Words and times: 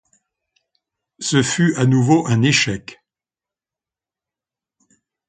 Ce 1.19 1.43
fut 1.43 1.75
à 1.75 1.85
nouveau 1.85 2.25
un 2.25 2.41
échec. 2.41 2.99